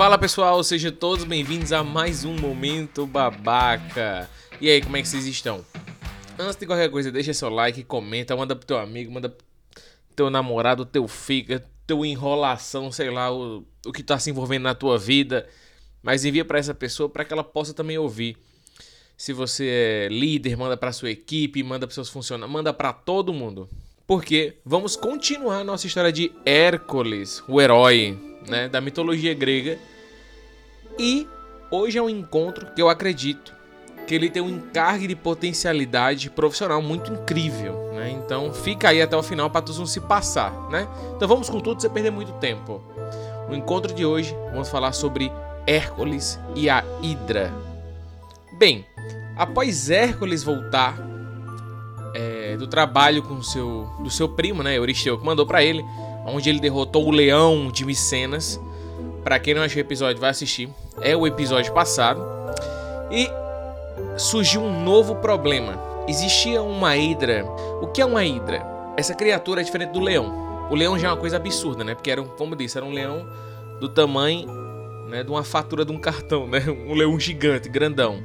Fala 0.00 0.16
pessoal, 0.16 0.64
sejam 0.64 0.90
todos 0.90 1.26
bem-vindos 1.26 1.74
a 1.74 1.84
mais 1.84 2.24
um 2.24 2.34
Momento 2.34 3.06
Babaca. 3.06 4.30
E 4.58 4.70
aí, 4.70 4.80
como 4.80 4.96
é 4.96 5.02
que 5.02 5.06
vocês 5.06 5.26
estão? 5.26 5.62
Antes 6.38 6.56
de 6.56 6.64
qualquer 6.64 6.90
coisa, 6.90 7.12
deixa 7.12 7.34
seu 7.34 7.50
like, 7.50 7.84
comenta, 7.84 8.34
manda 8.34 8.56
pro 8.56 8.66
teu 8.66 8.78
amigo, 8.78 9.12
manda 9.12 9.28
pro 9.28 9.44
teu 10.16 10.30
namorado, 10.30 10.86
teu 10.86 11.06
fica, 11.06 11.62
teu 11.86 12.02
enrolação, 12.02 12.90
sei 12.90 13.10
lá, 13.10 13.30
o, 13.30 13.62
o 13.84 13.92
que 13.92 14.02
tá 14.02 14.18
se 14.18 14.30
envolvendo 14.30 14.62
na 14.62 14.74
tua 14.74 14.96
vida. 14.96 15.46
Mas 16.02 16.24
envia 16.24 16.46
para 16.46 16.58
essa 16.58 16.72
pessoa 16.72 17.06
para 17.06 17.22
que 17.22 17.34
ela 17.34 17.44
possa 17.44 17.74
também 17.74 17.98
ouvir. 17.98 18.38
Se 19.18 19.34
você 19.34 19.66
é 19.68 20.08
líder, 20.10 20.56
manda 20.56 20.78
para 20.78 20.92
sua 20.92 21.10
equipe, 21.10 21.62
manda 21.62 21.86
para 21.86 21.92
seus 21.92 22.08
funcionários, 22.08 22.50
manda 22.50 22.72
para 22.72 22.94
todo 22.94 23.34
mundo. 23.34 23.68
Porque 24.06 24.60
vamos 24.64 24.96
continuar 24.96 25.62
nossa 25.62 25.86
história 25.86 26.10
de 26.10 26.32
Hércules, 26.46 27.44
o 27.46 27.60
herói, 27.60 28.29
né, 28.48 28.68
da 28.68 28.80
mitologia 28.80 29.34
grega. 29.34 29.78
E 30.98 31.26
hoje 31.70 31.98
é 31.98 32.02
um 32.02 32.10
encontro 32.10 32.66
que 32.74 32.80
eu 32.80 32.88
acredito 32.88 33.54
que 34.06 34.14
ele 34.14 34.28
tem 34.28 34.42
um 34.42 34.48
encargue 34.48 35.06
de 35.06 35.14
potencialidade 35.14 36.30
profissional 36.30 36.82
muito 36.82 37.12
incrível, 37.12 37.92
né? 37.94 38.10
Então 38.10 38.52
fica 38.52 38.88
aí 38.88 39.00
até 39.00 39.16
o 39.16 39.22
final 39.22 39.48
para 39.48 39.62
tu 39.62 39.72
não 39.74 39.86
se 39.86 40.00
passar, 40.00 40.52
né? 40.68 40.88
Então 41.14 41.28
vamos 41.28 41.48
com 41.48 41.60
tudo 41.60 41.80
sem 41.80 41.90
perder 41.90 42.10
muito 42.10 42.32
tempo. 42.34 42.82
No 43.48 43.54
encontro 43.54 43.94
de 43.94 44.04
hoje 44.04 44.34
vamos 44.50 44.68
falar 44.68 44.92
sobre 44.92 45.30
Hércules 45.64 46.40
e 46.56 46.68
a 46.68 46.84
Hidra. 47.02 47.52
Bem, 48.58 48.84
Após 49.40 49.88
Hércules 49.88 50.42
voltar 50.42 50.98
é, 52.12 52.54
do 52.58 52.66
trabalho 52.66 53.22
com 53.22 53.42
seu, 53.42 53.88
do 54.00 54.10
seu 54.10 54.28
primo, 54.28 54.62
né, 54.62 54.76
Euristeu, 54.76 55.16
que 55.16 55.24
mandou 55.24 55.46
para 55.46 55.64
ele, 55.64 55.82
onde 56.26 56.48
ele 56.48 56.60
derrotou 56.60 57.06
o 57.06 57.10
leão 57.10 57.70
de 57.70 57.84
Micenas. 57.84 58.60
Para 59.24 59.38
quem 59.38 59.54
não 59.54 59.62
achou 59.62 59.78
o 59.78 59.80
episódio, 59.80 60.20
vai 60.20 60.30
assistir. 60.30 60.68
É 61.00 61.16
o 61.16 61.26
episódio 61.26 61.72
passado. 61.72 62.22
E 63.10 63.28
surgiu 64.16 64.62
um 64.62 64.82
novo 64.82 65.16
problema. 65.16 65.78
Existia 66.08 66.62
uma 66.62 66.96
hidra. 66.96 67.44
O 67.82 67.88
que 67.88 68.00
é 68.00 68.06
uma 68.06 68.24
hidra? 68.24 68.66
Essa 68.96 69.14
criatura 69.14 69.60
é 69.60 69.64
diferente 69.64 69.90
do 69.90 70.00
leão. 70.00 70.68
O 70.70 70.74
leão 70.74 70.98
já 70.98 71.08
é 71.08 71.10
uma 71.10 71.16
coisa 71.16 71.36
absurda, 71.36 71.82
né? 71.84 71.94
Porque 71.94 72.10
era, 72.10 72.22
como 72.22 72.54
disse, 72.54 72.76
era 72.76 72.86
um 72.86 72.92
leão 72.92 73.26
do 73.80 73.88
tamanho 73.88 74.60
né, 75.10 75.24
de 75.24 75.30
uma 75.30 75.42
fatura 75.42 75.84
de 75.84 75.92
um 75.92 75.98
cartão, 75.98 76.46
né? 76.46 76.60
Um 76.70 76.94
leão 76.94 77.18
gigante, 77.18 77.68
grandão. 77.68 78.22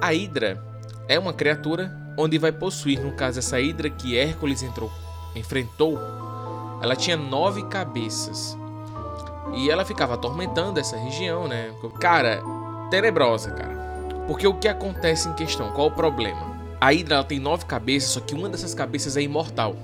A 0.00 0.12
Hidra 0.14 0.62
é 1.06 1.18
uma 1.18 1.32
criatura 1.32 1.94
onde 2.16 2.38
vai 2.38 2.50
possuir, 2.50 2.98
no 3.00 3.12
caso 3.12 3.38
essa 3.38 3.60
Hidra 3.60 3.90
que 3.90 4.16
Hércules 4.16 4.62
entrou, 4.62 4.90
enfrentou, 5.36 5.98
ela 6.82 6.96
tinha 6.96 7.16
nove 7.16 7.62
cabeças. 7.64 8.56
E 9.54 9.70
ela 9.70 9.84
ficava 9.84 10.14
atormentando 10.14 10.78
essa 10.78 10.96
região, 10.96 11.48
né? 11.48 11.72
Cara, 12.00 12.42
tenebrosa, 12.90 13.50
cara. 13.50 13.76
Porque 14.26 14.46
o 14.46 14.54
que 14.54 14.68
acontece 14.68 15.28
em 15.28 15.32
questão? 15.32 15.72
Qual 15.72 15.88
o 15.88 15.90
problema? 15.90 16.58
A 16.80 16.92
Hidra 16.92 17.16
ela 17.16 17.24
tem 17.24 17.38
nove 17.38 17.64
cabeças, 17.64 18.10
só 18.10 18.20
que 18.20 18.34
uma 18.34 18.48
dessas 18.48 18.74
cabeças 18.74 19.16
é 19.16 19.22
imortal. 19.22 19.74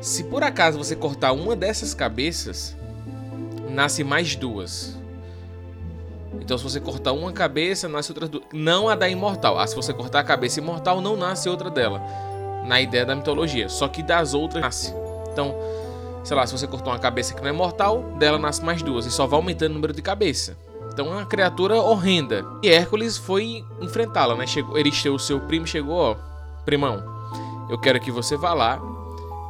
Se 0.00 0.24
por 0.24 0.42
acaso 0.42 0.76
você 0.76 0.94
cortar 0.94 1.32
uma 1.32 1.56
dessas 1.56 1.94
cabeças, 1.94 2.76
nasce 3.70 4.04
mais 4.04 4.36
duas. 4.36 4.98
Então, 6.40 6.58
se 6.58 6.64
você 6.64 6.80
cortar 6.80 7.12
uma 7.12 7.32
cabeça, 7.32 7.88
nasce 7.88 8.10
outra 8.10 8.28
duas. 8.28 8.44
Não 8.52 8.88
a 8.88 8.94
da 8.94 9.08
imortal. 9.08 9.58
Ah, 9.58 9.66
se 9.66 9.74
você 9.74 9.94
cortar 9.94 10.20
a 10.20 10.24
cabeça 10.24 10.58
imortal, 10.60 11.00
não 11.00 11.16
nasce 11.16 11.48
outra 11.48 11.70
dela. 11.70 12.02
Na 12.66 12.80
ideia 12.80 13.06
da 13.06 13.14
mitologia. 13.14 13.68
Só 13.68 13.88
que 13.88 14.02
das 14.02 14.34
outras 14.34 14.62
nasce. 14.62 15.03
Então, 15.34 15.54
sei 16.22 16.36
lá, 16.36 16.46
se 16.46 16.56
você 16.56 16.66
cortou 16.66 16.92
uma 16.92 16.98
cabeça 16.98 17.34
que 17.34 17.42
não 17.42 17.48
é 17.48 17.52
mortal, 17.52 18.02
dela 18.18 18.38
nasce 18.38 18.64
mais 18.64 18.82
duas. 18.82 19.04
E 19.04 19.10
só 19.10 19.26
vai 19.26 19.36
aumentando 19.36 19.72
o 19.72 19.74
número 19.74 19.92
de 19.92 20.00
cabeça. 20.00 20.56
Então 20.92 21.08
é 21.08 21.16
uma 21.16 21.26
criatura 21.26 21.74
horrenda. 21.74 22.46
E 22.62 22.68
Hércules 22.68 23.18
foi 23.18 23.64
enfrentá-la, 23.80 24.36
né? 24.36 24.46
Chegou, 24.46 24.78
Eristeu, 24.78 25.18
seu 25.18 25.40
primo, 25.40 25.66
chegou, 25.66 25.96
ó. 25.96 26.16
Primão, 26.64 27.02
eu 27.68 27.76
quero 27.78 28.00
que 28.00 28.12
você 28.12 28.36
vá 28.36 28.54
lá 28.54 28.80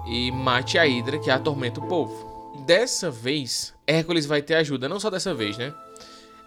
e 0.07 0.33
mate 0.33 0.79
a 0.79 0.87
Hidra 0.87 1.19
que 1.19 1.31
atormenta 1.31 1.81
o 1.81 1.87
povo. 1.87 2.55
Dessa 2.67 3.11
vez, 3.11 3.75
Hércules 3.87 4.25
vai 4.25 4.41
ter 4.41 4.55
ajuda. 4.55 4.89
Não 4.89 4.99
só 4.99 5.11
dessa 5.11 5.35
vez, 5.35 5.59
né? 5.59 5.73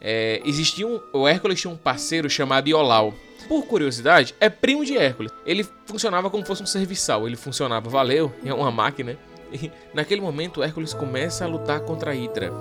É, 0.01 0.41
existia 0.43 0.87
um, 0.87 0.99
o 1.13 1.27
Hércules 1.27 1.61
tinha 1.61 1.71
um 1.71 1.77
parceiro 1.77 2.27
chamado 2.27 2.67
Iolau. 2.67 3.13
Por 3.47 3.65
curiosidade, 3.65 4.35
é 4.39 4.49
primo 4.49 4.83
de 4.83 4.97
Hércules. 4.97 5.31
Ele 5.45 5.65
funcionava 5.85 6.29
como 6.29 6.45
fosse 6.45 6.63
um 6.63 6.65
serviçal. 6.65 7.25
Ele 7.25 7.37
funcionava, 7.37 7.89
valeu, 7.89 8.31
é 8.43 8.53
uma 8.53 8.71
máquina. 8.71 9.17
E 9.51 9.71
naquele 9.93 10.19
momento, 10.19 10.61
Hércules 10.61 10.93
começa 10.93 11.45
a 11.45 11.47
lutar 11.47 11.79
contra 11.81 12.11
a 12.11 12.15
Hidra. 12.15 12.51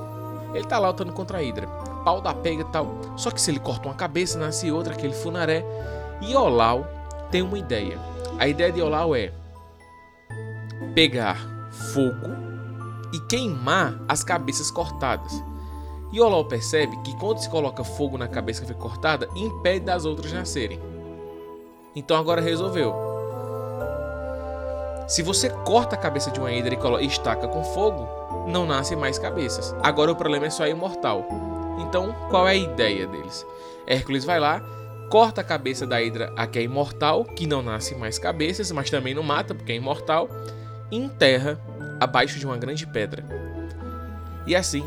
Ele 0.55 0.65
tá 0.65 0.79
lá 0.79 0.89
lutando 0.89 1.13
contra 1.13 1.39
a 1.39 1.43
Hidra. 1.43 1.67
Pau 2.05 2.21
da 2.21 2.33
pega 2.33 2.63
e 2.63 2.73
tal. 2.73 3.01
Só 3.17 3.31
que 3.31 3.41
se 3.41 3.51
ele 3.51 3.59
corta 3.59 3.89
uma 3.89 3.95
cabeça, 3.95 4.39
nasce 4.39 4.71
outra, 4.71 4.95
aquele 4.95 5.13
funaré. 5.13 5.65
E 6.23 6.31
Iolau 6.31 6.87
tem 7.31 7.43
uma 7.43 7.59
ideia. 7.59 7.99
A 8.39 8.47
ideia 8.47 8.71
de 8.71 8.79
Iolau 8.79 9.15
é 9.15 9.33
pegar 10.95 11.37
fogo 11.93 12.29
e 13.13 13.21
queimar 13.29 13.99
as 14.09 14.23
cabeças 14.23 14.71
cortadas. 14.71 15.33
E 16.13 16.21
Olol 16.21 16.45
percebe 16.45 16.97
que 16.99 17.17
quando 17.17 17.39
se 17.39 17.49
coloca 17.49 17.83
fogo 17.83 18.17
na 18.17 18.29
cabeça 18.29 18.61
que 18.61 18.67
foi 18.67 18.77
cortada, 18.77 19.29
impede 19.35 19.85
das 19.85 20.05
outras 20.05 20.33
nascerem. 20.33 20.81
Então 21.95 22.17
agora 22.17 22.41
resolveu. 22.41 22.95
Se 25.09 25.23
você 25.23 25.51
corta 25.51 25.95
a 25.95 25.99
cabeça 25.99 26.31
de 26.31 26.41
uma 26.41 26.53
hidra 26.53 26.77
e 27.01 27.07
estaca 27.07 27.47
com 27.47 27.63
fogo, 27.63 28.09
não 28.49 28.67
nascem 28.67 28.97
mais 28.97 29.19
cabeças. 29.19 29.75
Agora 29.83 30.11
o 30.11 30.17
problema 30.17 30.47
é 30.47 30.51
só 30.51 30.65
a 30.65 30.69
imortal. 30.69 31.25
Então, 31.79 32.13
qual 32.29 32.49
é 32.49 32.53
a 32.53 32.57
ideia 32.57 33.07
deles? 33.07 33.47
Hércules 33.87 34.25
vai 34.25 34.41
lá, 34.41 34.61
corta 35.09 35.41
a 35.41 35.45
cabeça 35.45 35.87
da 35.87 36.03
hidra 36.03 36.33
a 36.37 36.47
que 36.47 36.59
é 36.59 36.63
imortal, 36.63 37.25
que 37.25 37.47
não 37.47 37.63
nasce 37.63 37.95
mais 37.95 38.19
cabeças, 38.19 38.73
mas 38.73 38.91
também 38.91 39.15
não 39.15 39.23
mata 39.23 39.55
porque 39.55 39.73
é 39.73 39.77
imortal, 39.77 40.29
e 40.91 40.97
enterra 40.97 41.61
abaixo 42.01 42.39
de 42.39 42.47
uma 42.47 42.57
grande 42.57 42.87
pedra. 42.87 43.25
E 44.47 44.57
assim, 44.57 44.85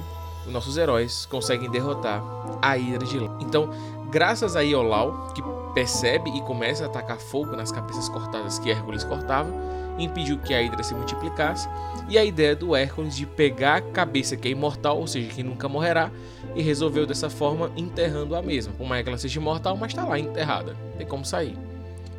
nossos 0.52 0.78
heróis 0.78 1.26
conseguem 1.26 1.70
derrotar 1.70 2.24
a 2.62 2.78
Hidra 2.78 3.06
de 3.06 3.20
Lã. 3.20 3.38
Então, 3.40 3.70
graças 4.10 4.56
a 4.56 4.62
Iolau, 4.62 5.32
que 5.34 5.42
percebe 5.74 6.30
e 6.32 6.42
começa 6.42 6.84
a 6.84 6.88
atacar 6.88 7.18
fogo 7.18 7.56
nas 7.56 7.72
cabeças 7.72 8.10
cortadas 8.10 8.60
que 8.60 8.72
Hércules 8.72 9.04
cortava, 9.04 9.50
impediu 9.98 10.40
que 10.40 10.54
a 10.54 10.62
Hidra 10.62 10.84
se 10.84 10.94
multiplicasse, 10.94 11.68
e 12.08 12.18
a 12.18 12.24
ideia 12.24 12.56
do 12.56 12.76
Hércules 12.76 13.16
de 13.16 13.26
pegar 13.26 13.76
a 13.76 13.82
cabeça 13.82 14.36
que 14.36 14.48
é 14.48 14.52
imortal, 14.52 14.98
ou 15.00 15.08
seja, 15.08 15.30
que 15.30 15.44
nunca 15.44 15.70
morrerá, 15.70 16.10
e 16.56 16.62
resolveu 16.62 17.06
dessa 17.06 17.30
forma 17.30 17.72
enterrando 17.78 18.36
a 18.36 18.42
mesma. 18.42 18.74
Por 18.74 18.88
mais 18.88 19.04
que 19.04 19.10
ela 19.10 19.18
seja 19.18 19.40
imortal, 19.40 19.78
mas 19.78 19.92
está 19.92 20.06
lá 20.06 20.18
enterrada, 20.18 20.76
tem 20.98 21.06
como 21.06 21.26
sair. 21.26 21.58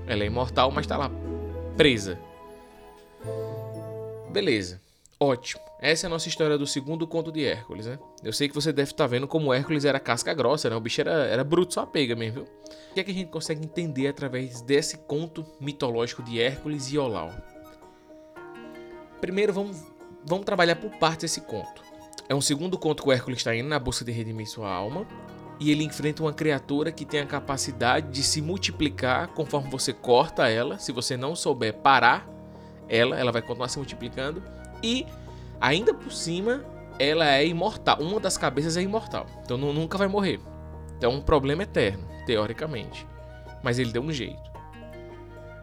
Ela 0.06 0.22
é 0.22 0.26
imortal, 0.26 0.70
mas 0.70 0.84
está 0.84 0.96
lá 0.96 1.10
presa. 1.76 2.18
Beleza. 4.30 4.80
Ótimo. 5.22 5.60
Essa 5.78 6.06
é 6.06 6.08
a 6.08 6.10
nossa 6.10 6.28
história 6.28 6.56
do 6.56 6.66
segundo 6.66 7.06
conto 7.06 7.30
de 7.30 7.44
Hércules, 7.44 7.84
né? 7.84 7.98
Eu 8.24 8.32
sei 8.32 8.48
que 8.48 8.54
você 8.54 8.72
deve 8.72 8.90
estar 8.90 9.04
tá 9.04 9.06
vendo 9.06 9.28
como 9.28 9.52
Hércules 9.52 9.84
era 9.84 10.00
casca 10.00 10.32
grossa, 10.32 10.70
né? 10.70 10.76
O 10.76 10.80
bicho 10.80 10.98
era, 11.02 11.12
era 11.26 11.44
bruto 11.44 11.74
só 11.74 11.84
pega 11.84 12.16
mesmo, 12.16 12.36
viu? 12.36 12.44
O 12.44 12.94
que 12.94 13.00
é 13.00 13.04
que 13.04 13.10
a 13.10 13.14
gente 13.14 13.30
consegue 13.30 13.62
entender 13.62 14.08
através 14.08 14.62
desse 14.62 14.96
conto 14.96 15.44
mitológico 15.60 16.22
de 16.22 16.40
Hércules 16.40 16.90
e 16.90 16.96
Olau? 16.96 17.34
Primeiro, 19.20 19.52
vamos, 19.52 19.82
vamos 20.24 20.46
trabalhar 20.46 20.76
por 20.76 20.90
partes 20.92 21.24
esse 21.24 21.42
conto. 21.42 21.82
É 22.26 22.34
um 22.34 22.40
segundo 22.40 22.78
conto 22.78 23.02
que 23.02 23.08
o 23.10 23.12
Hércules 23.12 23.40
está 23.40 23.54
indo 23.54 23.68
na 23.68 23.78
busca 23.78 24.06
de 24.06 24.12
redimir 24.12 24.48
sua 24.48 24.72
alma. 24.72 25.06
E 25.60 25.70
ele 25.70 25.84
enfrenta 25.84 26.22
uma 26.22 26.32
criatura 26.32 26.90
que 26.90 27.04
tem 27.04 27.20
a 27.20 27.26
capacidade 27.26 28.08
de 28.08 28.22
se 28.22 28.40
multiplicar 28.40 29.28
conforme 29.28 29.68
você 29.68 29.92
corta 29.92 30.48
ela. 30.48 30.78
Se 30.78 30.92
você 30.92 31.14
não 31.14 31.36
souber 31.36 31.74
parar 31.74 32.26
ela, 32.88 33.20
ela 33.20 33.30
vai 33.30 33.42
continuar 33.42 33.68
se 33.68 33.76
multiplicando 33.76 34.42
e 34.82 35.06
ainda 35.60 35.92
por 35.92 36.12
cima, 36.12 36.64
ela 36.98 37.26
é 37.26 37.46
imortal. 37.46 37.98
Uma 38.00 38.20
das 38.20 38.36
cabeças 38.36 38.76
é 38.76 38.82
imortal. 38.82 39.26
Então 39.42 39.56
nunca 39.56 39.96
vai 39.96 40.08
morrer. 40.08 40.40
Então 40.96 41.12
é 41.12 41.14
um 41.14 41.22
problema 41.22 41.62
eterno, 41.62 42.06
teoricamente. 42.26 43.06
Mas 43.62 43.78
ele 43.78 43.92
deu 43.92 44.02
um 44.02 44.12
jeito. 44.12 44.50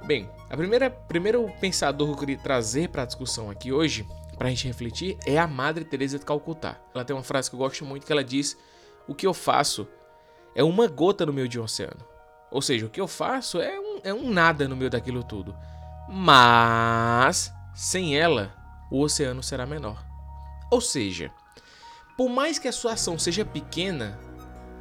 Bem, 0.06 0.30
a 0.50 0.56
primeira 0.56 0.90
primeiro 0.90 1.52
pensador 1.60 2.08
que 2.08 2.14
eu 2.14 2.18
queria 2.18 2.38
trazer 2.38 2.90
para 2.90 3.04
a 3.04 3.06
discussão 3.06 3.50
aqui 3.50 3.72
hoje, 3.72 4.08
para 4.38 4.48
a 4.48 4.50
gente 4.50 4.66
refletir, 4.66 5.18
é 5.26 5.38
a 5.38 5.46
Madre 5.46 5.84
Teresa 5.84 6.18
de 6.18 6.26
Calcutá. 6.26 6.78
Ela 6.94 7.04
tem 7.04 7.16
uma 7.16 7.24
frase 7.24 7.50
que 7.50 7.56
eu 7.56 7.60
gosto 7.60 7.86
muito 7.86 8.06
que 8.06 8.12
ela 8.12 8.24
diz: 8.24 8.58
"O 9.08 9.14
que 9.14 9.28
eu 9.28 9.34
faço 9.34 9.88
é 10.56 10.64
uma 10.64 10.88
gota 10.88 11.26
no 11.26 11.34
meio 11.34 11.48
de 11.48 11.60
um 11.60 11.64
oceano". 11.64 12.06
Ou 12.50 12.62
seja, 12.62 12.86
o 12.86 12.90
que 12.90 13.02
eu 13.02 13.08
faço 13.08 13.60
é 13.60 13.80
um, 13.80 14.00
é 14.04 14.14
um 14.14 14.30
nada 14.30 14.68
no 14.68 14.76
meio 14.76 14.90
daquilo 14.90 15.24
tudo. 15.24 15.56
Mas 16.08 17.54
sem 17.76 18.18
ela, 18.18 18.54
o 18.90 19.02
oceano 19.02 19.44
será 19.44 19.66
menor. 19.66 20.04
Ou 20.70 20.82
seja, 20.82 21.32
por 22.18 22.30
mais 22.30 22.58
que 22.60 22.68
a 22.68 22.72
sua 22.72 22.94
ação 22.94 23.18
seja 23.18 23.46
pequena, 23.46 24.20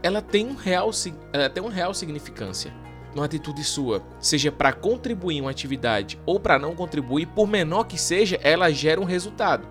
ela 0.02 0.22
tem, 0.22 0.46
um 0.46 0.54
real, 0.54 0.90
ela 1.32 1.50
tem 1.50 1.62
uma 1.62 1.72
real 1.72 1.92
significância 1.94 2.72
numa 3.14 3.24
atitude 3.24 3.64
sua, 3.64 4.02
seja 4.20 4.52
para 4.52 4.72
contribuir 4.72 5.36
em 5.36 5.40
uma 5.40 5.50
atividade 5.50 6.20
ou 6.26 6.38
para 6.38 6.58
não 6.58 6.74
contribuir, 6.74 7.26
por 7.26 7.46
menor 7.48 7.84
que 7.84 7.96
seja, 7.96 8.38
ela 8.42 8.70
gera 8.70 9.00
um 9.00 9.04
resultado. 9.04 9.66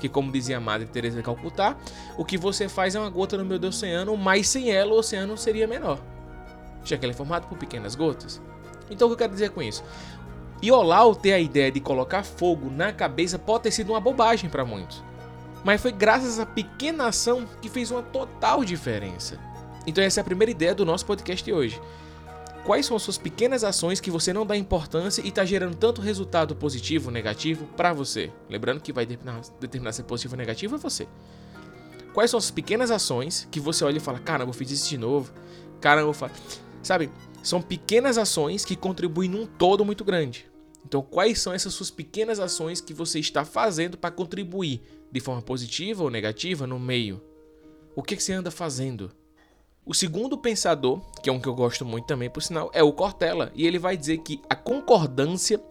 que 0.00 0.08
como 0.08 0.32
dizia 0.32 0.58
a 0.58 0.60
Madre 0.60 0.86
Teresa 0.86 1.16
de 1.16 1.22
Calcutá, 1.22 1.76
o 2.18 2.24
que 2.24 2.36
você 2.36 2.68
faz 2.68 2.94
é 2.94 3.00
uma 3.00 3.08
gota 3.10 3.36
no 3.36 3.44
meio 3.44 3.58
do 3.58 3.68
oceano, 3.68 4.16
mas 4.16 4.48
sem 4.48 4.70
ela 4.70 4.92
o 4.92 4.98
oceano 4.98 5.36
seria 5.36 5.66
menor, 5.66 5.98
já 6.84 6.96
que 6.96 7.04
ele 7.04 7.12
é 7.12 7.16
formado 7.16 7.46
por 7.48 7.56
pequenas 7.56 7.94
gotas. 7.94 8.40
Então 8.90 9.08
o 9.08 9.10
que 9.10 9.14
eu 9.14 9.18
quero 9.18 9.32
dizer 9.32 9.50
com 9.50 9.62
isso? 9.62 9.82
Iolau 10.62 11.14
ter 11.14 11.32
a 11.32 11.38
ideia 11.38 11.70
de 11.70 11.80
colocar 11.80 12.22
fogo 12.22 12.70
na 12.70 12.92
cabeça 12.92 13.38
pode 13.38 13.64
ter 13.64 13.70
sido 13.70 13.92
uma 13.92 14.00
bobagem 14.00 14.48
para 14.48 14.64
muitos. 14.64 15.02
Mas 15.64 15.80
foi 15.80 15.92
graças 15.92 16.38
a 16.38 16.46
pequena 16.46 17.08
ação 17.08 17.46
que 17.60 17.68
fez 17.68 17.90
uma 17.90 18.02
total 18.02 18.64
diferença. 18.64 19.38
Então 19.86 20.02
essa 20.02 20.20
é 20.20 20.22
a 20.22 20.24
primeira 20.24 20.50
ideia 20.50 20.74
do 20.74 20.84
nosso 20.84 21.04
podcast 21.04 21.44
de 21.44 21.52
hoje. 21.52 21.80
Quais 22.64 22.84
são 22.84 22.96
as 22.96 23.02
suas 23.02 23.16
pequenas 23.16 23.62
ações 23.62 24.00
que 24.00 24.10
você 24.10 24.32
não 24.32 24.44
dá 24.44 24.56
importância 24.56 25.22
e 25.22 25.28
está 25.28 25.44
gerando 25.44 25.76
tanto 25.76 26.00
resultado 26.00 26.56
positivo 26.56 27.06
ou 27.08 27.12
negativo 27.12 27.64
para 27.76 27.92
você? 27.92 28.32
Lembrando 28.50 28.80
que 28.80 28.92
vai 28.92 29.06
determinar, 29.06 29.40
determinar 29.60 29.92
se 29.92 30.00
é 30.00 30.04
positivo 30.04 30.34
ou 30.34 30.38
negativo 30.38 30.74
é 30.74 30.78
você. 30.78 31.06
Quais 32.12 32.30
são 32.30 32.38
as 32.38 32.50
pequenas 32.50 32.90
ações 32.90 33.46
que 33.52 33.60
você 33.60 33.84
olha 33.84 33.98
e 33.98 34.00
fala, 34.00 34.18
caramba, 34.18 34.50
eu 34.50 34.54
fiz 34.54 34.70
isso 34.70 34.88
de 34.88 34.98
novo, 34.98 35.32
caramba, 35.80 36.08
eu 36.08 36.12
faço... 36.12 36.34
Sabe, 36.82 37.10
são 37.46 37.62
pequenas 37.62 38.18
ações 38.18 38.64
que 38.64 38.74
contribuem 38.74 39.30
num 39.30 39.46
todo 39.46 39.84
muito 39.84 40.04
grande. 40.04 40.50
Então, 40.84 41.00
quais 41.00 41.40
são 41.40 41.52
essas 41.52 41.72
suas 41.72 41.92
pequenas 41.92 42.40
ações 42.40 42.80
que 42.80 42.92
você 42.92 43.20
está 43.20 43.44
fazendo 43.44 43.96
para 43.96 44.10
contribuir 44.10 44.82
de 45.12 45.20
forma 45.20 45.40
positiva 45.40 46.02
ou 46.02 46.10
negativa 46.10 46.66
no 46.66 46.80
meio? 46.80 47.22
O 47.94 48.02
que, 48.02 48.16
que 48.16 48.22
você 48.22 48.32
anda 48.32 48.50
fazendo? 48.50 49.12
O 49.84 49.94
segundo 49.94 50.36
pensador, 50.36 51.00
que 51.22 51.30
é 51.30 51.32
um 51.32 51.38
que 51.38 51.48
eu 51.48 51.54
gosto 51.54 51.84
muito 51.84 52.06
também, 52.06 52.28
por 52.28 52.42
sinal, 52.42 52.68
é 52.74 52.82
o 52.82 52.92
Cortella, 52.92 53.52
e 53.54 53.64
ele 53.64 53.78
vai 53.78 53.96
dizer 53.96 54.18
que 54.18 54.40
a 54.50 54.56
concordância 54.56 55.62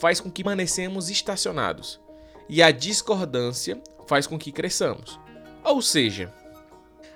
faz 0.00 0.20
com 0.20 0.30
que 0.30 0.42
permanecemos 0.42 1.10
estacionados 1.10 2.00
e 2.48 2.62
a 2.62 2.70
discordância 2.70 3.78
faz 4.06 4.26
com 4.26 4.38
que 4.38 4.50
cresçamos. 4.50 5.20
Ou 5.62 5.82
seja, 5.82 6.32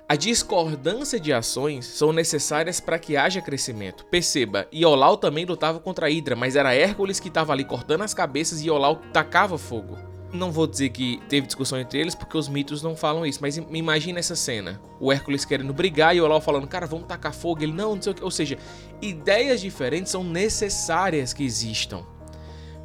a 0.07 0.17
discordância 0.17 1.17
de 1.17 1.31
ações 1.31 1.85
são 1.85 2.11
necessárias 2.11 2.79
para 2.79 2.99
que 2.99 3.15
haja 3.15 3.41
crescimento. 3.41 4.05
Perceba, 4.05 4.67
Iolau 4.71 5.15
também 5.15 5.45
lutava 5.45 5.79
contra 5.79 6.07
a 6.07 6.09
Hidra, 6.09 6.35
mas 6.35 6.57
era 6.57 6.73
Hércules 6.73 7.21
que 7.21 7.29
estava 7.29 7.53
ali 7.53 7.63
cortando 7.63 8.01
as 8.01 8.13
cabeças 8.13 8.61
e 8.61 8.67
Iolau 8.67 8.97
tacava 9.13 9.57
fogo. 9.57 9.97
Não 10.31 10.51
vou 10.51 10.67
dizer 10.67 10.89
que 10.89 11.21
teve 11.29 11.47
discussão 11.47 11.79
entre 11.79 11.99
eles, 11.99 12.15
porque 12.15 12.37
os 12.37 12.49
mitos 12.49 12.83
não 12.83 12.97
falam 12.97 13.25
isso, 13.25 13.39
mas 13.41 13.55
imagina 13.55 14.19
essa 14.19 14.35
cena. 14.35 14.81
O 14.99 15.11
Hércules 15.11 15.45
querendo 15.45 15.73
brigar 15.73 16.13
e 16.15 16.19
o 16.19 16.23
Iolau 16.23 16.41
falando, 16.41 16.67
cara, 16.67 16.85
vamos 16.85 17.07
tacar 17.07 17.33
fogo. 17.33 17.63
Ele, 17.63 17.71
não, 17.71 17.95
não 17.95 18.01
sei 18.01 18.11
o 18.11 18.15
que. 18.15 18.23
Ou 18.23 18.31
seja, 18.31 18.57
ideias 19.01 19.61
diferentes 19.61 20.11
são 20.11 20.23
necessárias 20.23 21.33
que 21.33 21.45
existam. 21.45 22.03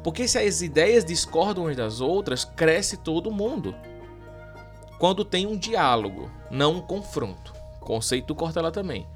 Porque 0.03 0.27
se 0.27 0.37
as 0.37 0.61
ideias 0.61 1.03
discordam 1.03 1.65
umas 1.65 1.75
das 1.75 1.99
outras, 1.99 2.45
cresce 2.45 2.97
todo 2.97 3.29
mundo 3.29 3.75
quando 4.99 5.23
tem 5.23 5.47
um 5.47 5.57
diálogo, 5.57 6.29
não 6.51 6.73
um 6.73 6.81
confronto. 6.81 7.53
Conceito 7.79 8.35
corta 8.35 8.61
lá 8.61 8.69
também. 8.69 9.07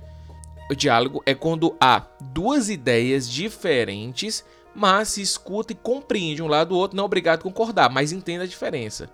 O 0.71 0.75
diálogo 0.75 1.21
é 1.25 1.35
quando 1.35 1.75
há 1.80 2.01
duas 2.19 2.69
ideias 2.69 3.30
diferentes, 3.30 4.45
mas 4.74 5.09
se 5.09 5.21
escuta 5.21 5.74
e 5.74 5.75
compreende 5.75 6.41
um 6.41 6.47
lado 6.47 6.69
do 6.69 6.77
outro, 6.77 6.95
não 6.95 7.03
é 7.03 7.06
obrigado 7.06 7.41
a 7.41 7.44
concordar, 7.44 7.89
mas 7.91 8.13
entenda 8.13 8.45
a 8.45 8.47
diferença. 8.47 9.09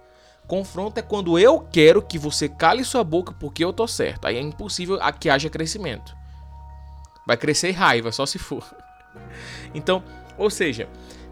Confronto 0.47 0.99
é 0.99 1.03
quando 1.03 1.37
eu 1.37 1.67
quero 1.71 2.01
que 2.01 2.17
você 2.19 2.47
cale 2.47 2.83
sua 2.83 3.03
boca 3.03 3.33
porque 3.39 3.63
eu 3.63 3.73
tô 3.73 3.87
certo. 3.87 4.25
Aí 4.25 4.37
é 4.37 4.41
impossível 4.41 4.99
que 5.19 5.29
haja 5.29 5.49
crescimento. 5.49 6.15
Vai 7.25 7.35
crescer 7.35 7.71
raiva, 7.71 8.11
só 8.11 8.25
se 8.25 8.37
for. 8.37 8.63
Então, 9.73 10.03
ou 10.37 10.49
seja, 10.49 10.87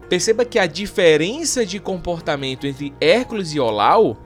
perceba 0.08 0.44
que 0.44 0.58
a 0.58 0.66
diferença 0.66 1.64
de 1.64 1.78
comportamento 1.78 2.66
entre 2.66 2.92
Hércules 3.00 3.54
e 3.54 3.60
Olau 3.60 4.16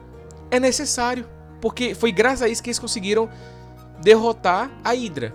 é 0.52 0.60
necessário. 0.60 1.26
Porque 1.60 1.94
foi 1.94 2.12
graças 2.12 2.43
a 2.43 2.49
isso 2.49 2.62
que 2.62 2.69
eles 2.69 2.78
conseguiram 2.78 3.28
derrotar 4.00 4.70
a 4.84 4.93
Hydra. 4.93 5.34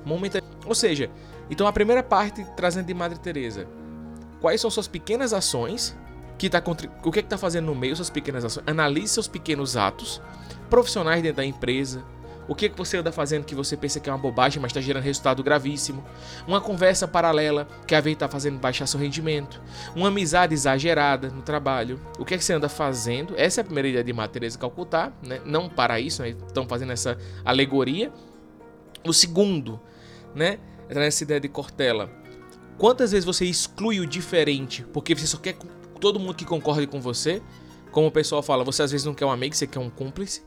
Ou 0.65 0.75
seja, 0.75 1.09
então 1.49 1.65
a 1.67 1.73
primeira 1.73 2.03
parte 2.03 2.45
trazendo 2.55 2.85
de 2.85 2.93
Madre 2.93 3.19
Teresa. 3.19 3.67
Quais 4.39 4.61
são 4.61 4.69
suas 4.69 4.87
pequenas 4.87 5.33
ações? 5.33 5.97
Que 6.37 6.49
tá, 6.49 6.61
o 7.03 7.11
que 7.11 7.19
é 7.19 7.21
está 7.23 7.37
fazendo 7.37 7.65
no 7.65 7.75
meio 7.75 7.95
suas 7.95 8.11
pequenas 8.11 8.45
ações? 8.45 8.63
Analise 8.67 9.07
seus 9.07 9.27
pequenos 9.27 9.75
atos 9.75 10.21
profissionais 10.69 11.23
dentro 11.23 11.37
da 11.37 11.45
empresa, 11.45 12.03
o 12.47 12.55
que, 12.55 12.69
que 12.69 12.77
você 12.77 12.97
anda 12.97 13.11
fazendo 13.11 13.43
que 13.43 13.53
você 13.53 13.75
pensa 13.75 13.99
que 13.99 14.09
é 14.09 14.13
uma 14.13 14.17
bobagem, 14.17 14.61
mas 14.61 14.69
está 14.69 14.79
gerando 14.79 15.03
resultado 15.03 15.43
gravíssimo? 15.43 16.03
Uma 16.47 16.61
conversa 16.61 17.07
paralela 17.07 17.67
que 17.85 17.93
a 17.93 17.99
vez 17.99 18.13
está 18.15 18.27
fazendo 18.27 18.57
baixar 18.57 18.87
seu 18.87 18.99
rendimento? 18.99 19.61
Uma 19.95 20.07
amizade 20.07 20.53
exagerada 20.53 21.29
no 21.29 21.41
trabalho? 21.41 21.99
O 22.17 22.23
que, 22.23 22.37
que 22.37 22.43
você 22.43 22.53
anda 22.53 22.69
fazendo? 22.69 23.33
Essa 23.37 23.59
é 23.59 23.63
a 23.63 23.65
primeira 23.65 23.89
ideia 23.89 24.03
de 24.03 24.13
Maria 24.13 24.31
Teresa 24.31 24.57
Calcutá, 24.57 25.11
né? 25.21 25.41
não 25.45 25.67
para 25.67 25.99
isso, 25.99 26.21
né? 26.21 26.29
estão 26.29 26.67
fazendo 26.67 26.93
essa 26.93 27.17
alegoria. 27.43 28.11
O 29.05 29.13
segundo, 29.13 29.79
né? 30.33 30.59
essa 30.89 31.23
ideia 31.23 31.39
de 31.39 31.49
Cortella. 31.49 32.09
Quantas 32.77 33.11
vezes 33.11 33.25
você 33.25 33.43
exclui 33.45 33.99
o 33.99 34.05
diferente 34.05 34.85
porque 34.93 35.13
você 35.13 35.27
só 35.27 35.37
quer 35.37 35.57
todo 35.99 36.19
mundo 36.19 36.35
que 36.35 36.45
concorde 36.45 36.87
com 36.87 37.01
você? 37.01 37.41
Como 37.91 38.07
o 38.07 38.11
pessoal 38.11 38.43
fala, 38.43 38.63
você 38.63 38.83
às 38.83 38.91
vezes 38.91 39.05
não 39.05 39.13
quer 39.13 39.25
um 39.25 39.31
amigo, 39.31 39.55
você 39.55 39.65
quer 39.65 39.79
um 39.79 39.89
cúmplice. 39.89 40.43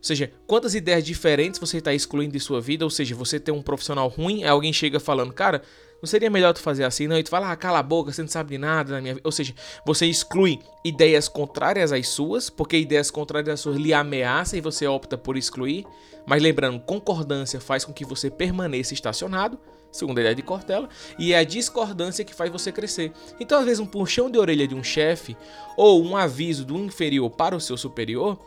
Ou 0.00 0.04
seja, 0.04 0.32
quantas 0.46 0.74
ideias 0.74 1.04
diferentes 1.04 1.60
você 1.60 1.76
está 1.76 1.92
excluindo 1.92 2.32
de 2.32 2.40
sua 2.40 2.58
vida? 2.58 2.84
Ou 2.84 2.90
seja, 2.90 3.14
você 3.14 3.38
tem 3.38 3.52
um 3.52 3.60
profissional 3.60 4.08
ruim, 4.08 4.44
alguém 4.44 4.72
chega 4.72 4.98
falando, 4.98 5.30
cara, 5.30 5.60
não 6.00 6.06
seria 6.06 6.30
melhor 6.30 6.54
tu 6.54 6.60
fazer 6.60 6.84
assim? 6.84 7.06
Não, 7.06 7.18
e 7.18 7.22
tu 7.22 7.28
fala, 7.28 7.52
ah, 7.52 7.56
cala 7.56 7.80
a 7.80 7.82
boca, 7.82 8.10
você 8.10 8.22
não 8.22 8.28
sabe 8.28 8.52
de 8.52 8.58
nada 8.58 8.94
na 8.94 9.00
minha 9.02 9.14
vida. 9.14 9.26
Ou 9.26 9.32
seja, 9.32 9.54
você 9.84 10.06
exclui 10.06 10.58
ideias 10.82 11.28
contrárias 11.28 11.92
às 11.92 12.08
suas, 12.08 12.48
porque 12.48 12.78
ideias 12.78 13.10
contrárias 13.10 13.52
às 13.52 13.60
suas 13.60 13.76
lhe 13.76 13.92
ameaçam 13.92 14.58
e 14.58 14.62
você 14.62 14.86
opta 14.86 15.18
por 15.18 15.36
excluir. 15.36 15.84
Mas 16.26 16.42
lembrando, 16.42 16.80
concordância 16.80 17.60
faz 17.60 17.84
com 17.84 17.92
que 17.92 18.04
você 18.04 18.30
permaneça 18.30 18.94
estacionado, 18.94 19.58
segundo 19.92 20.16
a 20.18 20.20
ideia 20.22 20.34
de 20.34 20.42
Cortella, 20.42 20.88
e 21.18 21.34
é 21.34 21.38
a 21.38 21.44
discordância 21.44 22.24
que 22.24 22.34
faz 22.34 22.50
você 22.50 22.72
crescer. 22.72 23.12
Então, 23.38 23.58
às 23.58 23.64
vezes, 23.66 23.80
um 23.80 23.86
puxão 23.86 24.30
de 24.30 24.38
orelha 24.38 24.66
de 24.66 24.74
um 24.74 24.82
chefe 24.82 25.36
ou 25.76 26.02
um 26.02 26.16
aviso 26.16 26.64
do 26.64 26.78
inferior 26.78 27.28
para 27.28 27.54
o 27.54 27.60
seu 27.60 27.76
superior 27.76 28.38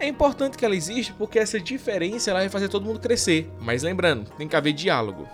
é 0.00 0.08
importante 0.08 0.56
que 0.56 0.64
ela 0.64 0.74
exista 0.74 1.14
porque 1.16 1.38
essa 1.38 1.60
diferença 1.60 2.30
ela 2.30 2.40
vai 2.40 2.48
fazer 2.48 2.68
todo 2.68 2.86
mundo 2.86 2.98
crescer. 2.98 3.50
Mas 3.60 3.82
lembrando, 3.82 4.30
tem 4.30 4.48
que 4.48 4.56
haver 4.56 4.72
diálogo. 4.72 5.28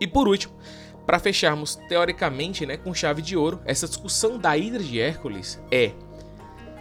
E 0.00 0.06
por 0.06 0.26
último, 0.26 0.54
para 1.06 1.18
fecharmos 1.18 1.76
teoricamente 1.88 2.66
né, 2.66 2.76
com 2.76 2.92
chave 2.92 3.22
de 3.22 3.36
ouro, 3.36 3.60
essa 3.64 3.86
discussão 3.86 4.38
da 4.38 4.56
Hidra 4.56 4.82
de 4.82 5.00
Hércules 5.00 5.60
é 5.70 5.92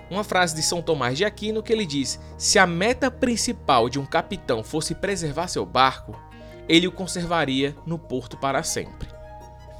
uma 0.09 0.23
frase 0.23 0.55
de 0.55 0.61
São 0.61 0.81
Tomás 0.81 1.17
de 1.17 1.25
Aquino 1.25 1.61
que 1.61 1.71
ele 1.71 1.85
diz: 1.85 2.19
Se 2.37 2.57
a 2.57 2.65
meta 2.65 3.11
principal 3.11 3.89
de 3.89 3.99
um 3.99 4.05
capitão 4.05 4.63
fosse 4.63 4.95
preservar 4.95 5.47
seu 5.47 5.65
barco, 5.65 6.19
ele 6.67 6.87
o 6.87 6.91
conservaria 6.91 7.75
no 7.85 7.99
porto 7.99 8.37
para 8.37 8.63
sempre. 8.63 9.07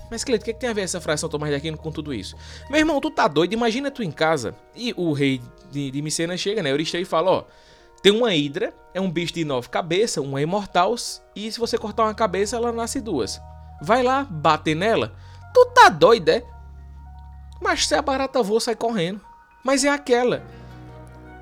Mas, 0.10 0.24
Cleito, 0.24 0.44
o 0.44 0.46
que, 0.46 0.52
é 0.52 0.54
que, 0.54 0.60
tem 0.60 0.70
a 0.70 0.74
ver 0.74 0.82
essa 0.82 1.02
frase 1.02 1.22
São 1.22 1.30
Tomás 1.30 1.52
de 1.52 1.58
Aquino 1.58 1.78
com 1.78 1.92
tudo 1.92 2.14
isso? 2.14 2.36
Meu 2.70 2.80
irmão, 2.80 3.02
tu 3.02 3.10
tá 3.10 3.28
doido? 3.28 3.54
Imagina 3.54 3.90
tu 3.90 4.04
em 4.04 4.12
casa 4.12 4.56
e 4.76 4.94
o 4.96 5.12
rei 5.12 5.42
de, 5.76 6.02
de 6.02 6.38
chega, 6.38 6.64
né? 6.64 6.72
Euristeu 6.72 7.02
e 7.02 7.06
fala: 7.06 7.32
Ó, 7.32 7.44
tem 8.02 8.12
uma 8.12 8.34
hidra, 8.34 8.74
é 8.94 9.02
um 9.02 9.10
bicho 9.10 9.34
de 9.34 9.44
nove 9.44 9.70
cabeças, 9.70 10.24
uma 10.24 10.40
é 10.40 10.44
imortal, 10.44 10.96
e 11.36 11.52
se 11.52 11.60
você 11.60 11.78
cortar 11.78 12.04
uma 12.04 12.14
cabeça, 12.14 12.56
ela 12.56 12.72
nasce 12.72 13.02
duas. 13.02 13.40
Vai 13.82 14.04
lá, 14.04 14.24
bate 14.24 14.74
nela. 14.74 15.14
Tu 15.54 15.66
tá 15.74 15.90
doido, 15.90 16.30
é? 16.30 16.44
Mas 17.62 17.88
se 17.88 17.96
a 17.96 18.02
barata 18.02 18.42
voa, 18.42 18.60
sai 18.60 18.76
correndo. 18.76 19.22
Mas 19.64 19.84
é 19.84 19.90
aquela. 19.90 20.44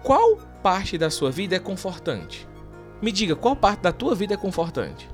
Qual 0.04 0.38
parte 0.62 0.98
da 0.98 1.10
sua 1.10 1.32
vida 1.32 1.56
é 1.56 1.60
confortante? 1.60 2.48
Me 3.02 3.12
diga, 3.12 3.36
qual 3.36 3.56
parte 3.56 3.82
da 3.82 3.92
tua 3.92 4.16
vida 4.16 4.34
é 4.34 4.38
confortante? 4.38 5.10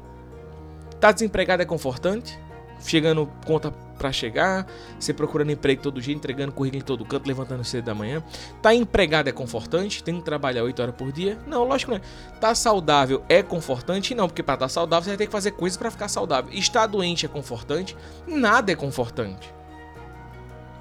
Tá 0.99 1.11
desempregado 1.11 1.61
é 1.61 1.65
confortante? 1.65 2.39
chegando 2.83 3.29
conta 3.45 3.73
para 3.99 4.11
chegar, 4.11 4.65
você 4.99 5.13
procurando 5.13 5.51
emprego 5.51 5.81
todo 5.81 6.01
dia, 6.01 6.15
entregando 6.15 6.51
currículo 6.51 6.81
em 6.81 6.85
todo 6.85 7.05
canto, 7.05 7.27
levantando 7.27 7.63
cedo 7.63 7.85
da 7.85 7.93
manhã. 7.93 8.23
Tá 8.61 8.73
empregado 8.73 9.27
é 9.27 9.31
confortante? 9.31 10.03
Tem 10.03 10.17
que 10.17 10.23
trabalhar 10.23 10.63
8 10.63 10.81
horas 10.81 10.95
por 10.95 11.11
dia? 11.11 11.37
Não, 11.45 11.63
lógico 11.65 11.91
que 11.91 11.99
não 11.99 12.03
é. 12.03 12.39
Tá 12.39 12.55
saudável 12.55 13.23
é 13.29 13.43
confortante? 13.43 14.15
Não, 14.15 14.27
porque 14.27 14.41
para 14.41 14.55
estar 14.55 14.65
tá 14.65 14.69
saudável 14.69 15.03
você 15.03 15.09
vai 15.11 15.17
ter 15.17 15.25
que 15.27 15.31
fazer 15.31 15.51
coisas 15.51 15.77
para 15.77 15.91
ficar 15.91 16.07
saudável. 16.07 16.51
Estar 16.53 16.87
doente 16.87 17.25
é 17.25 17.29
confortante? 17.29 17.95
Nada 18.25 18.71
é 18.71 18.75
confortante. 18.75 19.53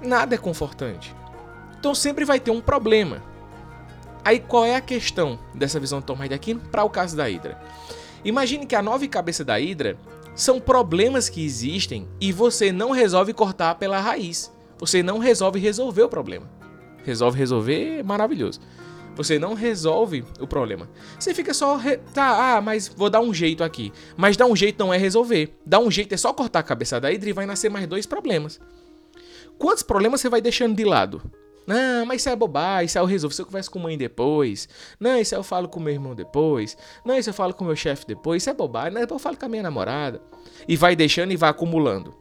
Nada 0.01 0.35
é 0.35 0.37
confortante. 0.37 1.13
Então 1.77 1.93
sempre 1.93 2.25
vai 2.25 2.39
ter 2.39 2.51
um 2.51 2.61
problema. 2.61 3.21
Aí 4.23 4.39
qual 4.39 4.65
é 4.65 4.75
a 4.75 4.81
questão 4.81 5.39
dessa 5.53 5.79
visão 5.79 5.99
do 5.99 6.05
Tomás 6.05 6.29
de 6.29 6.35
Aquino 6.35 6.59
para 6.59 6.83
o 6.83 6.89
caso 6.89 7.15
da 7.15 7.29
Hidra? 7.29 7.59
Imagine 8.23 8.65
que 8.65 8.75
a 8.75 8.81
nove 8.81 9.07
cabeça 9.07 9.45
da 9.45 9.59
Hidra 9.59 9.97
são 10.39 10.57
problemas 10.57 11.27
que 11.27 11.43
existem 11.43 12.07
e 12.19 12.31
você 12.31 12.71
não 12.71 12.91
resolve 12.91 13.33
cortar 13.33 13.75
pela 13.75 13.99
raiz. 13.99 14.49
Você 14.77 15.03
não 15.03 15.17
resolve 15.17 15.59
resolver 15.59 16.03
o 16.03 16.07
problema. 16.07 16.49
Resolve 17.03 17.37
resolver, 17.37 17.99
é 17.99 18.03
maravilhoso. 18.03 18.61
Você 19.17 19.37
não 19.37 19.53
resolve 19.53 20.23
o 20.39 20.47
problema. 20.47 20.89
Você 21.19 21.33
fica 21.33 21.53
só, 21.53 21.75
re... 21.75 21.97
tá, 22.13 22.55
ah, 22.55 22.61
mas 22.61 22.87
vou 22.87 23.09
dar 23.09 23.19
um 23.19 23.33
jeito 23.33 23.65
aqui. 23.65 23.91
Mas 24.15 24.37
dar 24.37 24.45
um 24.45 24.55
jeito 24.55 24.79
não 24.79 24.93
é 24.93 24.97
resolver. 24.97 25.57
Dar 25.65 25.79
um 25.79 25.91
jeito 25.91 26.13
é 26.13 26.17
só 26.17 26.31
cortar 26.31 26.59
a 26.59 26.63
cabeça 26.63 27.01
da 27.01 27.09
Hydra 27.09 27.29
e 27.29 27.33
vai 27.33 27.45
nascer 27.45 27.69
mais 27.69 27.85
dois 27.85 28.05
problemas. 28.05 28.61
Quantos 29.57 29.83
problemas 29.83 30.21
você 30.21 30.29
vai 30.29 30.39
deixando 30.39 30.73
de 30.73 30.85
lado? 30.85 31.21
Não, 31.69 32.03
mas 32.03 32.21
isso 32.21 32.29
é 32.29 32.35
bobagem, 32.35 32.87
isso 32.87 32.97
aí 32.97 33.03
eu 33.03 33.07
resolvo, 33.07 33.31
isso 33.31 33.43
eu 33.43 33.45
converso 33.45 33.69
com 33.69 33.77
mãe 33.77 33.95
depois. 33.95 34.67
Não, 34.99 35.19
isso 35.19 35.35
aí 35.35 35.39
eu 35.39 35.43
falo 35.43 35.69
com 35.69 35.79
meu 35.79 35.93
irmão 35.93 36.15
depois. 36.15 36.75
Não, 37.05 37.15
isso 37.15 37.29
eu 37.29 37.33
falo 37.33 37.53
com 37.53 37.63
meu 37.63 37.75
chefe 37.75 38.07
depois, 38.07 38.41
isso 38.41 38.49
é 38.49 38.55
bobagem, 38.55 38.93
não, 38.93 39.01
eu 39.01 39.19
falo 39.19 39.37
com 39.37 39.45
a 39.45 39.49
minha 39.49 39.61
namorada. 39.61 40.19
E 40.67 40.75
vai 40.75 40.95
deixando 40.95 41.31
e 41.31 41.35
vai 41.35 41.51
acumulando. 41.51 42.15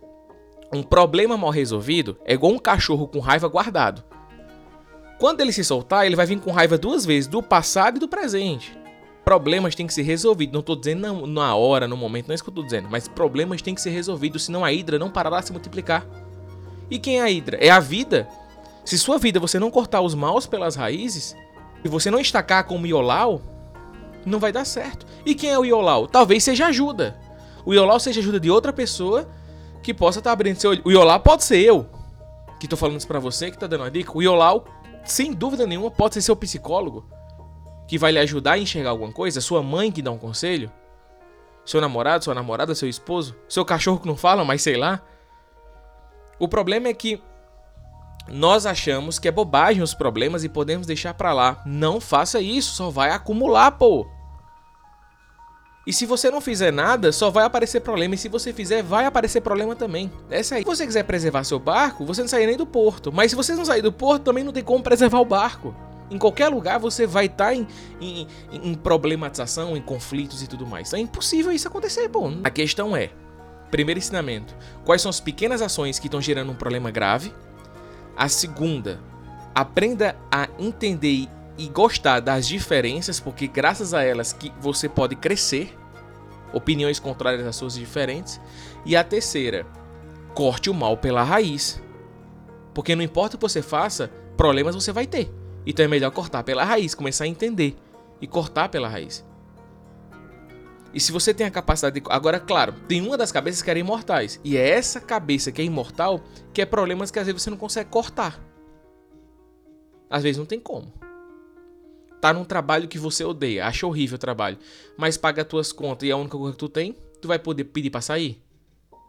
Um 0.70 0.82
problema 0.82 1.38
mal 1.38 1.48
resolvido 1.48 2.18
é 2.26 2.34
igual 2.34 2.52
um 2.52 2.58
cachorro 2.58 3.08
com 3.08 3.20
raiva 3.20 3.48
guardado. 3.48 4.04
Quando 5.18 5.40
ele 5.40 5.50
se 5.50 5.64
soltar, 5.64 6.04
ele 6.04 6.14
vai 6.14 6.26
vir 6.26 6.38
com 6.40 6.52
raiva 6.52 6.76
duas 6.76 7.06
vezes, 7.06 7.26
do 7.26 7.42
passado 7.42 7.96
e 7.96 8.00
do 8.00 8.06
presente. 8.06 8.78
Problemas 9.24 9.74
têm 9.74 9.86
que 9.86 9.94
ser 9.94 10.02
resolvidos. 10.02 10.52
Não 10.52 10.60
estou 10.60 10.76
dizendo 10.76 11.26
na 11.26 11.54
hora, 11.54 11.88
no 11.88 11.96
momento, 11.96 12.28
não 12.28 12.32
é 12.32 12.34
isso 12.34 12.44
que 12.44 12.50
eu 12.50 12.52
estou 12.52 12.64
dizendo. 12.64 12.88
Mas 12.90 13.08
problemas 13.08 13.62
têm 13.62 13.74
que 13.74 13.80
ser 13.80 13.90
resolvidos, 13.90 14.44
senão 14.44 14.62
a 14.62 14.70
hidra 14.70 14.98
não 14.98 15.08
parará 15.08 15.40
de 15.40 15.46
se 15.46 15.52
multiplicar. 15.52 16.06
E 16.90 16.98
quem 16.98 17.18
é 17.18 17.22
a 17.22 17.30
hidra? 17.30 17.56
É 17.56 17.70
a 17.70 17.80
vida. 17.80 18.28
Se 18.88 18.96
sua 18.96 19.18
vida 19.18 19.38
você 19.38 19.58
não 19.58 19.70
cortar 19.70 20.00
os 20.00 20.14
maus 20.14 20.46
pelas 20.46 20.74
raízes, 20.74 21.36
e 21.84 21.88
você 21.90 22.10
não 22.10 22.18
estacar 22.18 22.64
como 22.64 22.86
Iolau, 22.86 23.42
não 24.24 24.38
vai 24.38 24.50
dar 24.50 24.64
certo. 24.64 25.04
E 25.26 25.34
quem 25.34 25.50
é 25.50 25.58
o 25.58 25.64
Iolau? 25.66 26.06
Talvez 26.06 26.42
seja 26.42 26.68
ajuda. 26.68 27.20
O 27.66 27.74
Iolau 27.74 28.00
seja 28.00 28.20
ajuda 28.20 28.40
de 28.40 28.50
outra 28.50 28.72
pessoa 28.72 29.28
que 29.82 29.92
possa 29.92 30.20
estar 30.20 30.30
tá 30.30 30.32
abrindo 30.32 30.58
seu 30.58 30.70
olho. 30.70 30.80
O 30.86 30.90
Iolau 30.90 31.20
pode 31.20 31.44
ser 31.44 31.58
eu, 31.58 31.86
que 32.58 32.64
estou 32.64 32.78
falando 32.78 32.96
isso 32.96 33.06
para 33.06 33.20
você, 33.20 33.50
que 33.50 33.58
está 33.58 33.66
dando 33.66 33.82
uma 33.82 33.90
dica. 33.90 34.16
O 34.16 34.22
Iolau 34.22 34.64
sem 35.04 35.34
dúvida 35.34 35.66
nenhuma, 35.66 35.90
pode 35.90 36.14
ser 36.14 36.22
seu 36.22 36.34
psicólogo 36.34 37.04
que 37.86 37.98
vai 37.98 38.10
lhe 38.10 38.18
ajudar 38.18 38.52
a 38.52 38.58
enxergar 38.58 38.88
alguma 38.88 39.12
coisa, 39.12 39.38
sua 39.42 39.62
mãe 39.62 39.92
que 39.92 40.00
dá 40.00 40.10
um 40.10 40.16
conselho, 40.16 40.72
seu 41.62 41.78
namorado, 41.78 42.24
sua 42.24 42.34
namorada, 42.34 42.74
seu 42.74 42.88
esposo, 42.88 43.36
seu 43.46 43.66
cachorro 43.66 44.00
que 44.00 44.06
não 44.08 44.16
fala, 44.16 44.46
mas 44.46 44.62
sei 44.62 44.78
lá. 44.78 45.02
O 46.38 46.48
problema 46.48 46.88
é 46.88 46.94
que 46.94 47.20
nós 48.30 48.66
achamos 48.66 49.18
que 49.18 49.28
é 49.28 49.30
bobagem 49.30 49.82
os 49.82 49.94
problemas 49.94 50.44
e 50.44 50.48
podemos 50.48 50.86
deixar 50.86 51.14
para 51.14 51.32
lá. 51.32 51.62
Não 51.66 52.00
faça 52.00 52.40
isso, 52.40 52.74
só 52.74 52.90
vai 52.90 53.10
acumular, 53.10 53.72
pô. 53.72 54.06
E 55.86 55.92
se 55.92 56.04
você 56.04 56.30
não 56.30 56.40
fizer 56.40 56.70
nada, 56.70 57.10
só 57.12 57.30
vai 57.30 57.44
aparecer 57.44 57.80
problema. 57.80 58.14
E 58.14 58.18
se 58.18 58.28
você 58.28 58.52
fizer, 58.52 58.82
vai 58.82 59.06
aparecer 59.06 59.40
problema 59.40 59.74
também. 59.74 60.12
Essa 60.28 60.56
aí. 60.56 60.60
Se 60.60 60.66
você 60.66 60.86
quiser 60.86 61.02
preservar 61.04 61.44
seu 61.44 61.58
barco, 61.58 62.04
você 62.04 62.20
não 62.20 62.28
sair 62.28 62.46
nem 62.46 62.58
do 62.58 62.66
porto. 62.66 63.10
Mas 63.10 63.30
se 63.30 63.36
você 63.36 63.54
não 63.54 63.64
sair 63.64 63.80
do 63.80 63.90
porto, 63.90 64.24
também 64.24 64.44
não 64.44 64.52
tem 64.52 64.62
como 64.62 64.84
preservar 64.84 65.18
o 65.18 65.24
barco. 65.24 65.74
Em 66.10 66.18
qualquer 66.18 66.48
lugar 66.48 66.78
você 66.78 67.06
vai 67.06 67.24
estar 67.24 67.46
tá 67.46 67.54
em, 67.54 67.66
em, 68.00 68.26
em, 68.52 68.74
problematização, 68.74 69.78
em 69.78 69.80
conflitos 69.80 70.42
e 70.42 70.46
tudo 70.46 70.66
mais. 70.66 70.92
É 70.92 70.98
impossível 70.98 71.52
isso 71.52 71.68
acontecer, 71.68 72.08
pô. 72.10 72.30
A 72.44 72.50
questão 72.50 72.94
é: 72.94 73.10
primeiro 73.70 73.98
ensinamento, 73.98 74.54
quais 74.84 75.00
são 75.00 75.08
as 75.08 75.20
pequenas 75.20 75.62
ações 75.62 75.98
que 75.98 76.06
estão 76.06 76.20
gerando 76.20 76.52
um 76.52 76.54
problema 76.54 76.90
grave? 76.90 77.32
A 78.18 78.28
segunda, 78.28 79.00
aprenda 79.54 80.16
a 80.28 80.48
entender 80.58 81.28
e 81.56 81.68
gostar 81.68 82.18
das 82.18 82.48
diferenças, 82.48 83.20
porque 83.20 83.46
graças 83.46 83.94
a 83.94 84.02
elas 84.02 84.32
que 84.32 84.52
você 84.60 84.88
pode 84.88 85.14
crescer, 85.14 85.72
opiniões 86.52 86.98
contrárias 86.98 87.46
às 87.46 87.54
suas 87.54 87.74
diferentes. 87.74 88.40
E 88.84 88.96
a 88.96 89.04
terceira, 89.04 89.64
corte 90.34 90.68
o 90.68 90.74
mal 90.74 90.96
pela 90.96 91.22
raiz. 91.22 91.80
Porque 92.74 92.96
não 92.96 93.04
importa 93.04 93.36
o 93.36 93.38
que 93.38 93.42
você 93.44 93.62
faça, 93.62 94.10
problemas 94.36 94.74
você 94.74 94.90
vai 94.90 95.06
ter. 95.06 95.32
Então 95.64 95.84
é 95.84 95.88
melhor 95.88 96.10
cortar 96.10 96.42
pela 96.42 96.64
raiz, 96.64 96.96
começar 96.96 97.22
a 97.22 97.28
entender 97.28 97.76
e 98.20 98.26
cortar 98.26 98.68
pela 98.68 98.88
raiz. 98.88 99.24
E 100.92 101.00
se 101.00 101.12
você 101.12 101.34
tem 101.34 101.46
a 101.46 101.50
capacidade 101.50 102.00
de. 102.00 102.06
Agora, 102.10 102.40
claro, 102.40 102.72
tem 102.88 103.00
uma 103.00 103.16
das 103.16 103.30
cabeças 103.30 103.62
que 103.62 103.70
era 103.70 103.78
imortais. 103.78 104.40
E 104.42 104.56
é 104.56 104.70
essa 104.70 105.00
cabeça 105.00 105.52
que 105.52 105.60
é 105.60 105.64
imortal 105.64 106.20
que 106.52 106.62
é 106.62 106.66
problemas 106.66 107.10
que 107.10 107.18
às 107.18 107.26
vezes 107.26 107.42
você 107.42 107.50
não 107.50 107.56
consegue 107.56 107.90
cortar. 107.90 108.40
Às 110.08 110.22
vezes 110.22 110.38
não 110.38 110.46
tem 110.46 110.58
como 110.58 110.90
tá 112.20 112.32
num 112.32 112.44
trabalho 112.44 112.88
que 112.88 112.98
você 112.98 113.24
odeia, 113.24 113.66
acha 113.66 113.86
horrível 113.86 114.16
o 114.16 114.18
trabalho, 114.18 114.58
mas 114.96 115.16
paga 115.16 115.42
as 115.42 115.48
tuas 115.48 115.72
contas 115.72 116.06
e 116.06 116.10
é 116.10 116.12
a 116.12 116.16
única 116.16 116.36
coisa 116.36 116.52
que 116.52 116.58
tu 116.58 116.68
tem, 116.68 116.96
tu 117.20 117.28
vai 117.28 117.38
poder 117.38 117.64
pedir 117.64 117.90
pra 117.90 118.00
sair? 118.00 118.42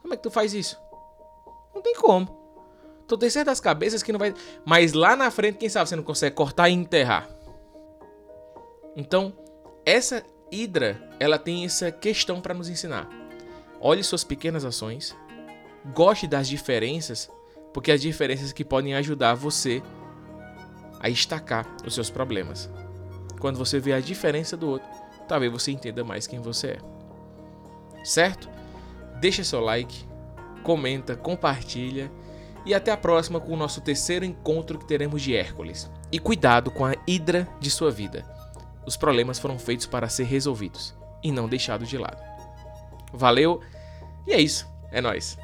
Como 0.02 0.14
é 0.14 0.18
que 0.18 0.24
tu 0.24 0.32
faz 0.32 0.54
isso? 0.54 0.78
Não 1.74 1.82
tem 1.82 1.96
como. 1.96 2.38
Tu 3.08 3.18
tem 3.18 3.30
certas 3.30 3.60
cabeças 3.60 4.04
que 4.04 4.12
não 4.12 4.20
vai. 4.20 4.34
Mas 4.66 4.94
lá 4.94 5.16
na 5.16 5.32
frente, 5.32 5.58
quem 5.58 5.70
sabe 5.70 5.90
você 5.90 5.96
não 5.96 6.04
consegue 6.04 6.36
cortar 6.36 6.70
e 6.70 6.74
enterrar. 6.74 7.28
Então, 8.96 9.34
essa 9.86 10.24
Hidra, 10.52 11.02
ela 11.20 11.38
tem 11.38 11.66
essa 11.66 11.92
questão 11.92 12.42
para 12.42 12.54
nos 12.54 12.70
ensinar. 12.70 13.08
Olhe 13.80 14.04
suas 14.04 14.24
pequenas 14.24 14.66
ações, 14.66 15.16
goste 15.94 16.28
das 16.28 16.48
diferenças, 16.48 17.30
porque 17.74 17.92
as 17.92 18.02
diferenças 18.02 18.52
que 18.52 18.66
podem 18.66 18.96
ajudar 18.96 19.36
você 19.36 19.82
a 21.00 21.10
estacar 21.10 21.66
os 21.86 21.94
seus 21.94 22.10
problemas. 22.10 22.70
Quando 23.40 23.58
você 23.58 23.80
vê 23.80 23.94
a 23.94 24.02
diferença 24.02 24.58
do 24.58 24.68
outro, 24.68 24.90
talvez 25.28 25.52
você 25.52 25.72
entenda 25.72 26.04
mais 26.04 26.28
quem 26.28 26.40
você 26.40 26.68
é. 26.68 26.80
Certo? 28.04 28.50
Deixa 29.20 29.44
seu 29.44 29.62
like, 29.62 30.06
comenta, 30.64 31.16
compartilha 31.16 32.12
e 32.66 32.74
até 32.74 32.92
a 32.92 32.98
próxima 32.98 33.40
com 33.40 33.54
o 33.54 33.58
nosso 33.58 33.82
terceiro 33.82 34.26
encontro 34.26 34.78
que 34.78 34.86
teremos 34.86 35.22
de 35.22 35.36
Hércules. 35.36 35.90
E 36.12 36.20
cuidado 36.20 36.70
com 36.70 36.86
a 36.86 36.96
hidra 37.08 37.48
de 37.60 37.70
sua 37.70 37.92
vida. 37.92 38.26
Os 38.90 38.98
problemas 38.98 39.38
foram 39.38 39.60
feitos 39.60 39.86
para 39.86 40.10
ser 40.10 40.24
resolvidos 40.24 40.96
e 41.22 41.32
não 41.32 41.48
deixados 41.48 41.88
de 41.88 41.96
lado. 41.96 42.20
Valeu 43.14 43.62
e 44.26 44.34
é 44.34 44.42
isso. 44.42 44.68
É 44.92 45.00
nós. 45.00 45.38